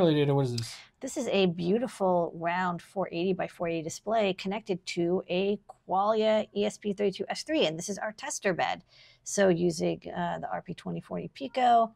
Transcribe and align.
Ladyada, 0.00 0.34
what 0.34 0.46
is 0.46 0.56
this? 0.56 0.76
This 1.00 1.16
is 1.16 1.28
a 1.28 1.46
beautiful 1.46 2.32
round 2.34 2.80
480 2.80 3.34
by 3.34 3.46
480 3.46 3.82
display 3.82 4.32
connected 4.32 4.84
to 4.86 5.22
a 5.28 5.58
Qualia 5.88 6.48
ESP32S3, 6.56 7.68
and 7.68 7.78
this 7.78 7.88
is 7.88 7.98
our 7.98 8.12
tester 8.12 8.54
bed. 8.54 8.82
So 9.22 9.48
using 9.48 10.00
uh, 10.10 10.38
the 10.38 10.46
RP2040 10.46 11.32
Pico, 11.34 11.92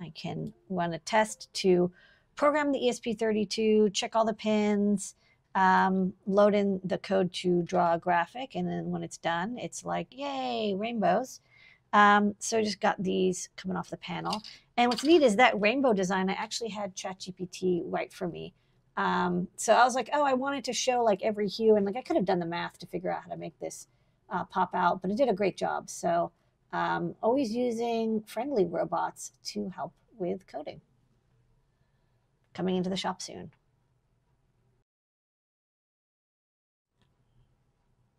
I 0.00 0.10
can 0.14 0.52
run 0.68 0.94
a 0.94 0.98
test 0.98 1.52
to 1.54 1.92
program 2.36 2.72
the 2.72 2.80
ESP32, 2.80 3.92
check 3.92 4.16
all 4.16 4.24
the 4.24 4.34
pins, 4.34 5.14
um, 5.54 6.12
load 6.26 6.54
in 6.54 6.80
the 6.84 6.98
code 6.98 7.32
to 7.34 7.62
draw 7.62 7.94
a 7.94 7.98
graphic, 7.98 8.54
and 8.54 8.68
then 8.68 8.90
when 8.90 9.02
it's 9.02 9.18
done, 9.18 9.58
it's 9.58 9.84
like, 9.84 10.08
yay, 10.10 10.74
rainbows. 10.76 11.40
Um, 11.92 12.34
so 12.38 12.58
I 12.58 12.64
just 12.64 12.80
got 12.80 13.02
these 13.02 13.48
coming 13.56 13.76
off 13.76 13.90
the 13.90 13.96
panel. 13.96 14.42
And 14.76 14.90
what's 14.90 15.04
neat 15.04 15.22
is 15.22 15.36
that 15.36 15.60
rainbow 15.60 15.92
design, 15.92 16.28
I 16.30 16.34
actually 16.34 16.70
had 16.70 16.94
ChatGPT 16.94 17.82
write 17.84 18.12
for 18.12 18.28
me. 18.28 18.54
Um, 18.96 19.48
so 19.56 19.74
I 19.74 19.84
was 19.84 19.94
like, 19.94 20.10
oh, 20.12 20.24
I 20.24 20.34
wanted 20.34 20.64
to 20.64 20.72
show 20.72 21.02
like 21.02 21.22
every 21.22 21.48
hue. 21.48 21.76
And 21.76 21.86
like 21.86 21.96
I 21.96 22.02
could 22.02 22.16
have 22.16 22.24
done 22.24 22.40
the 22.40 22.46
math 22.46 22.78
to 22.78 22.86
figure 22.86 23.12
out 23.12 23.22
how 23.22 23.30
to 23.30 23.36
make 23.36 23.58
this 23.58 23.86
uh, 24.30 24.44
pop 24.44 24.74
out, 24.74 25.00
but 25.00 25.10
it 25.10 25.16
did 25.16 25.28
a 25.28 25.34
great 25.34 25.56
job. 25.56 25.88
So 25.88 26.32
um, 26.72 27.14
always 27.22 27.52
using 27.52 28.22
friendly 28.22 28.66
robots 28.66 29.32
to 29.46 29.70
help 29.70 29.92
with 30.18 30.46
coding. 30.46 30.80
Coming 32.54 32.76
into 32.76 32.90
the 32.90 32.96
shop 32.96 33.22
soon. 33.22 33.52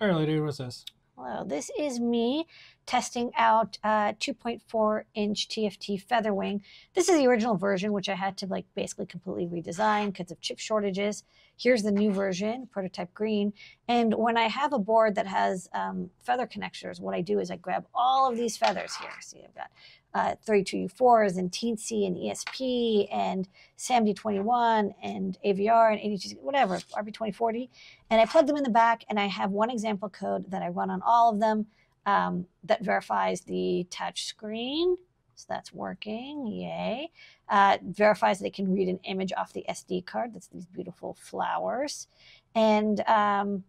Ladyada, 0.00 0.42
what's 0.42 0.58
this? 0.58 0.84
Hello, 1.22 1.44
this 1.44 1.70
is 1.78 2.00
me 2.00 2.46
testing 2.86 3.30
out 3.36 3.76
uh, 3.84 4.14
2.4 4.14 5.02
inch 5.14 5.48
TFT 5.48 6.02
Featherwing. 6.02 6.62
This 6.94 7.10
is 7.10 7.18
the 7.18 7.26
original 7.26 7.58
version, 7.58 7.92
which 7.92 8.08
I 8.08 8.14
had 8.14 8.38
to 8.38 8.46
like 8.46 8.64
basically 8.74 9.04
completely 9.04 9.46
redesign 9.46 10.06
because 10.06 10.30
of 10.30 10.40
chip 10.40 10.58
shortages. 10.58 11.24
Here's 11.58 11.82
the 11.82 11.92
new 11.92 12.10
version, 12.10 12.68
prototype 12.72 13.12
green. 13.12 13.52
And 13.86 14.14
when 14.14 14.38
I 14.38 14.48
have 14.48 14.72
a 14.72 14.78
board 14.78 15.14
that 15.16 15.26
has 15.26 15.68
um, 15.74 16.08
feather 16.22 16.46
connectors, 16.46 17.02
what 17.02 17.14
I 17.14 17.20
do 17.20 17.38
is 17.38 17.50
I 17.50 17.56
grab 17.56 17.84
all 17.94 18.30
of 18.30 18.38
these 18.38 18.56
feathers 18.56 18.96
here. 18.96 19.10
See, 19.20 19.42
I've 19.44 19.54
got 19.54 19.70
uh, 20.14 20.34
32U4s 20.46 21.38
and 21.38 21.50
Teensy 21.50 22.06
and 22.06 22.16
ESP 22.16 23.08
and 23.12 23.48
SAMD21 23.78 24.92
and 25.02 25.38
AVR 25.44 25.92
and 25.92 26.00
82, 26.00 26.36
whatever, 26.40 26.78
RP2040. 26.96 27.68
And 28.10 28.20
I 28.20 28.26
plug 28.26 28.46
them 28.46 28.56
in 28.56 28.64
the 28.64 28.70
back 28.70 29.04
and 29.08 29.18
I 29.20 29.26
have 29.26 29.50
one 29.50 29.70
example 29.70 30.08
code 30.08 30.50
that 30.50 30.62
I 30.62 30.68
run 30.68 30.90
on 30.90 31.02
all 31.02 31.32
of 31.32 31.40
them 31.40 31.66
um, 32.06 32.46
that 32.64 32.84
verifies 32.84 33.42
the 33.42 33.86
touch 33.90 34.24
screen. 34.24 34.96
So 35.34 35.46
that's 35.48 35.72
working, 35.72 36.46
yay. 36.46 37.10
Uh, 37.48 37.78
verifies 37.82 38.42
it 38.42 38.52
can 38.52 38.74
read 38.74 38.88
an 38.88 39.00
image 39.04 39.32
off 39.36 39.52
the 39.52 39.64
SD 39.68 40.04
card. 40.04 40.34
That's 40.34 40.48
these 40.48 40.66
beautiful 40.66 41.16
flowers. 41.18 42.08
And 42.54 43.00
um, 43.08 43.64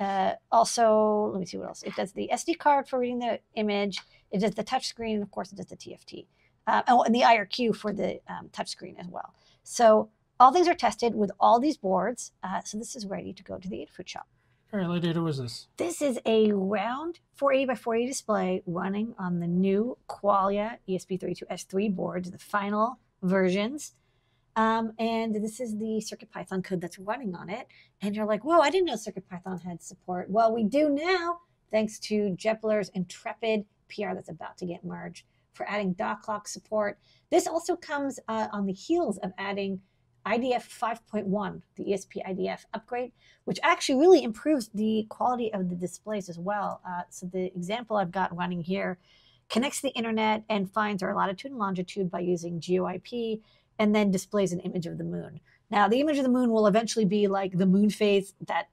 uh, 0.00 0.32
also, 0.50 1.30
let 1.32 1.40
me 1.40 1.46
see 1.46 1.56
what 1.56 1.68
else. 1.68 1.82
It 1.82 1.94
does 1.94 2.12
the 2.12 2.28
SD 2.32 2.58
card 2.58 2.88
for 2.88 2.98
reading 2.98 3.20
the 3.20 3.38
image. 3.54 4.00
It 4.30 4.40
does 4.40 4.54
the 4.54 4.64
touch 4.64 4.86
screen, 4.86 5.14
and 5.14 5.22
of 5.22 5.30
course, 5.30 5.52
it 5.52 5.56
does 5.56 5.66
the 5.66 5.76
TFT. 5.76 6.26
Uh, 6.66 6.82
oh, 6.88 7.02
and 7.02 7.14
the 7.14 7.20
IRQ 7.20 7.76
for 7.76 7.92
the 7.92 8.20
um, 8.28 8.48
touch 8.52 8.68
screen 8.68 8.96
as 8.98 9.06
well. 9.08 9.34
So 9.62 10.10
all 10.40 10.52
things 10.52 10.66
are 10.66 10.74
tested 10.74 11.14
with 11.14 11.30
all 11.38 11.60
these 11.60 11.76
boards. 11.76 12.32
Uh, 12.42 12.60
so 12.64 12.78
this 12.78 12.96
is 12.96 13.06
ready 13.06 13.32
to 13.32 13.42
go 13.42 13.58
to 13.58 13.68
the 13.68 13.76
Adafruit 13.76 14.08
shop. 14.08 14.26
All 14.72 14.80
right, 14.80 14.88
what 14.88 15.02
data 15.02 15.22
was 15.22 15.38
this? 15.38 15.68
This 15.76 16.02
is 16.02 16.18
a 16.26 16.50
round 16.50 17.20
480 17.36 17.66
by 17.66 17.74
480 17.76 18.10
display 18.10 18.62
running 18.66 19.14
on 19.18 19.38
the 19.38 19.46
new 19.46 19.96
Qualia 20.08 20.78
ESP32S3 20.88 21.94
boards, 21.94 22.30
the 22.32 22.38
final 22.38 22.98
versions. 23.22 23.94
Um, 24.56 24.92
and 24.98 25.34
this 25.34 25.60
is 25.60 25.76
the 25.78 26.02
CircuitPython 26.02 26.62
code 26.62 26.80
that's 26.80 26.98
running 26.98 27.34
on 27.34 27.48
it. 27.50 27.66
And 28.00 28.14
you're 28.14 28.26
like, 28.26 28.44
whoa, 28.44 28.60
I 28.60 28.70
didn't 28.70 28.86
know 28.86 28.94
CircuitPython 28.94 29.62
had 29.62 29.82
support. 29.82 30.30
Well, 30.30 30.54
we 30.54 30.64
do 30.64 30.88
now, 30.88 31.40
thanks 31.70 31.98
to 32.00 32.34
Jepler's 32.36 32.90
Intrepid 32.90 33.64
PR 33.88 34.14
that's 34.14 34.28
about 34.28 34.56
to 34.58 34.66
get 34.66 34.84
merged 34.84 35.26
for 35.54 35.68
adding 35.68 35.92
dot 35.92 36.22
clock 36.22 36.48
support. 36.48 36.98
This 37.30 37.46
also 37.46 37.76
comes 37.76 38.20
uh, 38.28 38.48
on 38.52 38.66
the 38.66 38.72
heels 38.72 39.18
of 39.18 39.32
adding 39.38 39.80
IDF 40.26 40.68
5.1, 40.68 41.62
the 41.76 41.84
ESP 41.84 42.24
IDF 42.26 42.64
upgrade, 42.72 43.12
which 43.44 43.60
actually 43.62 44.00
really 44.00 44.22
improves 44.22 44.68
the 44.68 45.06
quality 45.10 45.52
of 45.52 45.68
the 45.68 45.76
displays 45.76 46.28
as 46.28 46.38
well. 46.38 46.80
Uh, 46.88 47.02
so 47.10 47.26
the 47.26 47.46
example 47.54 47.96
I've 47.96 48.10
got 48.10 48.34
running 48.34 48.62
here 48.62 48.98
connects 49.50 49.82
to 49.82 49.88
the 49.88 49.94
internet 49.94 50.42
and 50.48 50.70
finds 50.70 51.02
our 51.02 51.14
latitude 51.14 51.50
and 51.50 51.60
longitude 51.60 52.10
by 52.10 52.20
using 52.20 52.58
GeoIP 52.58 53.40
and 53.78 53.94
then 53.94 54.10
displays 54.10 54.52
an 54.52 54.60
image 54.60 54.86
of 54.86 54.98
the 54.98 55.04
moon. 55.04 55.40
Now, 55.70 55.88
the 55.88 56.00
image 56.00 56.18
of 56.18 56.24
the 56.24 56.30
moon 56.30 56.50
will 56.50 56.66
eventually 56.66 57.04
be 57.04 57.26
like 57.26 57.56
the 57.56 57.66
moon 57.66 57.90
phase 57.90 58.34
that 58.46 58.68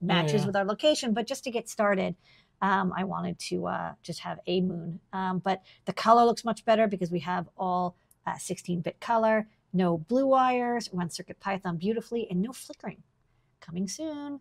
matches 0.00 0.34
oh, 0.34 0.38
yeah. 0.38 0.46
with 0.46 0.56
our 0.56 0.64
location, 0.64 1.12
but 1.12 1.26
just 1.26 1.44
to 1.44 1.50
get 1.50 1.68
started, 1.68 2.14
um, 2.62 2.92
I 2.96 3.04
wanted 3.04 3.38
to 3.40 3.66
uh, 3.66 3.92
just 4.02 4.20
have 4.20 4.38
a 4.46 4.60
moon. 4.60 5.00
Um, 5.12 5.38
but 5.38 5.62
the 5.86 5.92
color 5.92 6.24
looks 6.24 6.44
much 6.44 6.64
better 6.64 6.86
because 6.86 7.10
we 7.10 7.20
have 7.20 7.48
all 7.56 7.96
16-bit 8.28 8.96
uh, 9.00 9.04
color, 9.04 9.48
no 9.72 9.98
blue 9.98 10.26
wires, 10.26 10.90
runs 10.92 11.18
CircuitPython 11.18 11.78
beautifully, 11.78 12.26
and 12.30 12.42
no 12.42 12.52
flickering. 12.52 13.02
Coming 13.60 13.88
soon. 13.88 14.40